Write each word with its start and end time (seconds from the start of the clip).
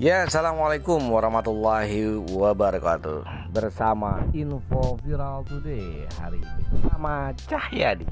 Ya, 0.00 0.24
assalamualaikum 0.24 1.04
warahmatullahi 1.12 2.16
wabarakatuh. 2.32 3.52
Bersama 3.52 4.24
info 4.32 4.96
viral 5.04 5.44
today 5.44 6.08
hari 6.16 6.40
ini 6.40 6.62
bersama 6.72 7.28
Cahyadi. 7.44 8.08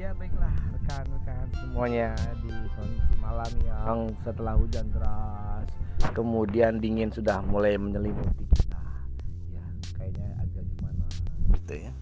Ya 0.00 0.16
baiklah 0.16 0.48
rekan-rekan 0.48 1.44
semuanya 1.60 2.16
di 2.40 2.48
kondisi 2.72 3.14
malam 3.20 3.52
yang 3.68 3.98
setelah 4.24 4.56
hujan 4.56 4.88
deras, 4.88 5.68
kemudian 6.16 6.80
dingin 6.80 7.12
sudah 7.12 7.44
mulai 7.44 7.76
menyelimuti 7.76 8.48
kita. 8.56 8.80
Ya 9.52 9.64
kayaknya 9.92 10.40
agak 10.40 10.64
gimana 10.72 11.04
gitu 11.52 11.74
ya. 11.84 11.92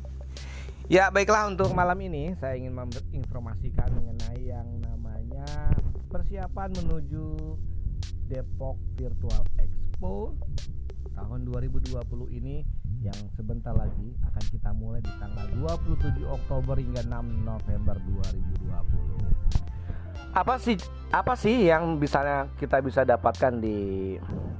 Ya 0.86 1.04
baiklah 1.10 1.50
untuk 1.50 1.74
malam 1.74 1.98
ini 2.06 2.38
saya 2.38 2.54
ingin 2.54 2.70
menginformasikan 2.70 3.90
mengenai 3.98 4.46
yang 4.46 4.78
namanya 4.78 5.74
persiapan 6.06 6.70
menuju 6.70 7.58
Depok 8.26 8.76
Virtual 8.98 9.42
Expo 9.58 10.34
tahun 11.16 11.48
2020 11.48 11.96
ini 12.36 12.66
yang 13.00 13.16
sebentar 13.38 13.72
lagi 13.72 14.16
akan 14.26 14.44
kita 14.52 14.70
mulai 14.74 15.00
di 15.00 15.12
tanggal 15.16 15.46
27 15.62 16.26
Oktober 16.26 16.76
hingga 16.76 17.02
6 17.06 17.46
November 17.46 17.96
2020. 18.66 20.36
Apa 20.36 20.60
sih 20.60 20.76
apa 21.08 21.32
sih 21.32 21.70
yang 21.72 21.96
misalnya 21.96 22.52
kita 22.60 22.84
bisa 22.84 23.08
dapatkan 23.08 23.56
di 23.56 24.12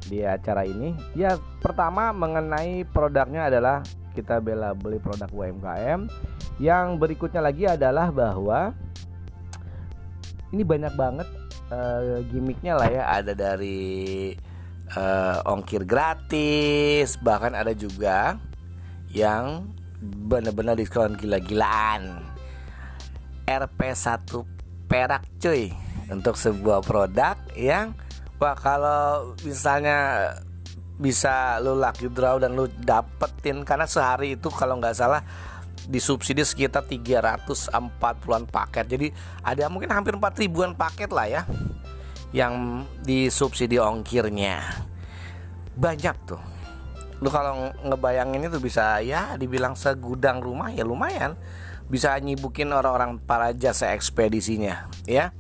di 0.09 0.25
acara 0.25 0.65
ini? 0.65 0.97
Ya 1.13 1.37
pertama 1.61 2.17
mengenai 2.17 2.89
produknya 2.89 3.53
adalah 3.53 3.85
kita 4.17 4.41
bela 4.41 4.73
beli 4.73 4.97
produk 4.97 5.29
UMKM. 5.29 6.09
Yang 6.57 6.87
berikutnya 6.97 7.45
lagi 7.45 7.69
adalah 7.69 8.09
bahwa 8.09 8.73
ini 10.57 10.65
banyak 10.65 10.97
banget 10.97 11.29
uh, 11.71 12.23
gimmicknya 12.31 12.79
lah 12.79 12.89
ya. 12.91 13.05
Ada 13.23 13.33
dari 13.33 14.33
uh, 14.95 15.39
ongkir 15.47 15.87
gratis 15.87 17.19
bahkan 17.21 17.55
ada 17.55 17.73
juga 17.75 18.39
yang 19.11 19.71
benar-benar 20.01 20.77
diskon 20.77 21.17
gila-gilaan. 21.17 22.23
RP1 23.47 24.27
perak 24.91 25.23
cuy. 25.39 25.71
Untuk 26.07 26.39
sebuah 26.39 26.87
produk 26.87 27.35
yang 27.59 27.91
wah 28.39 28.55
kalau 28.55 29.35
misalnya 29.43 30.31
bisa 30.97 31.61
lu 31.61 31.77
lucky 31.77 32.09
draw 32.09 32.41
dan 32.41 32.57
lu 32.57 32.71
dapetin 32.81 33.67
karena 33.67 33.85
sehari 33.85 34.39
itu 34.39 34.49
kalau 34.49 34.81
nggak 34.81 34.97
salah 34.97 35.21
disubsidi 35.87 36.43
sekitar 36.43 36.85
340-an 36.87 38.45
paket. 38.51 38.85
Jadi 38.91 39.07
ada 39.43 39.71
mungkin 39.71 39.91
hampir 39.95 40.15
4 40.19 40.43
ribuan 40.43 40.75
paket 40.75 41.11
lah 41.15 41.27
ya 41.31 41.43
yang 42.35 42.85
disubsidi 43.07 43.79
ongkirnya. 43.79 44.61
Banyak 45.79 46.17
tuh. 46.27 46.43
Lu 47.25 47.33
kalau 47.33 47.73
ngebayangin 47.81 48.53
itu 48.53 48.61
bisa 48.61 49.01
ya 49.01 49.41
dibilang 49.41 49.73
segudang 49.73 50.45
rumah 50.45 50.69
ya 50.69 50.85
lumayan 50.85 51.33
bisa 51.87 52.13
nyibukin 52.19 52.69
orang-orang 52.75 53.17
para 53.23 53.55
jasa 53.57 53.95
ekspedisinya 53.95 54.91
ya. 55.09 55.33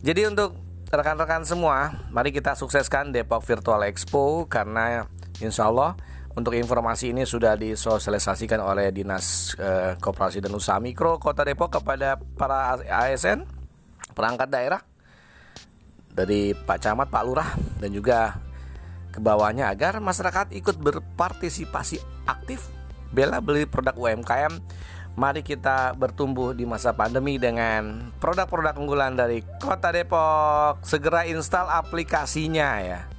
Jadi 0.00 0.32
untuk 0.32 0.56
rekan-rekan 0.88 1.44
semua, 1.44 1.92
mari 2.08 2.32
kita 2.32 2.56
sukseskan 2.56 3.12
Depok 3.12 3.44
Virtual 3.44 3.84
Expo 3.84 4.48
karena 4.48 5.04
insya 5.44 5.68
Allah 5.68 5.94
untuk 6.38 6.54
informasi 6.54 7.10
ini 7.10 7.26
sudah 7.26 7.58
disosialisasikan 7.58 8.62
oleh 8.62 8.94
Dinas 8.94 9.56
eh, 9.58 9.98
Koperasi 9.98 10.38
dan 10.38 10.54
Usaha 10.54 10.78
Mikro 10.78 11.18
Kota 11.18 11.42
Depok 11.42 11.82
kepada 11.82 12.14
para 12.38 12.78
ASN, 12.78 13.42
perangkat 14.14 14.46
daerah 14.46 14.80
dari 16.14 16.54
Pak 16.54 16.78
Camat, 16.78 17.08
Pak 17.10 17.22
Lurah 17.26 17.50
dan 17.82 17.90
juga 17.90 18.38
ke 19.10 19.18
bawahnya 19.18 19.74
agar 19.74 19.98
masyarakat 19.98 20.54
ikut 20.54 20.78
berpartisipasi 20.78 21.98
aktif 22.30 22.70
bela 23.10 23.42
beli 23.42 23.66
produk 23.66 23.98
UMKM. 23.98 24.62
Mari 25.18 25.42
kita 25.42 25.98
bertumbuh 25.98 26.54
di 26.54 26.62
masa 26.62 26.94
pandemi 26.94 27.34
dengan 27.36 28.14
produk-produk 28.22 28.78
unggulan 28.78 29.18
dari 29.18 29.42
Kota 29.58 29.90
Depok. 29.90 30.86
Segera 30.86 31.26
install 31.26 31.66
aplikasinya 31.66 32.78
ya. 32.78 33.10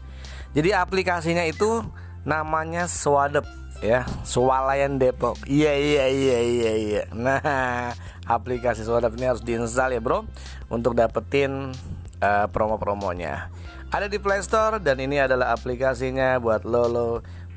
Jadi 0.55 0.71
aplikasinya 0.71 1.43
itu 1.43 1.83
namanya 2.23 2.85
Swadep 2.85 3.45
ya. 3.81 4.05
Swalayan 4.23 5.01
Depok. 5.01 5.41
Iya 5.49 5.73
iya 5.75 6.05
iya 6.07 6.39
iya 6.39 6.73
iya. 6.77 7.03
Nah 7.11 7.93
aplikasi 8.29 8.85
Swadep 8.85 9.17
ini 9.17 9.25
harus 9.27 9.43
diinstal 9.43 9.91
ya 9.91 9.99
bro. 9.99 10.23
Untuk 10.71 10.95
dapetin 10.95 11.73
uh, 12.21 12.47
promo-promonya. 12.47 13.51
Ada 13.91 14.07
di 14.07 14.23
Play 14.23 14.39
Store 14.39 14.79
dan 14.79 15.03
ini 15.03 15.19
adalah 15.19 15.51
aplikasinya 15.51 16.39
buat 16.39 16.63
lo 16.63 16.87
lo 16.87 17.07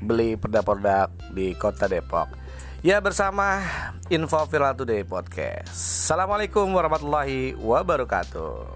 beli 0.03 0.35
produk-produk 0.35 1.07
di 1.31 1.55
kota 1.55 1.87
Depok. 1.87 2.27
Ya 2.83 2.99
bersama 2.99 3.63
Info 4.11 4.43
Viral 4.45 4.75
Today 4.75 5.07
Podcast. 5.07 5.71
Assalamualaikum 5.71 6.67
warahmatullahi 6.69 7.55
wabarakatuh 7.57 8.74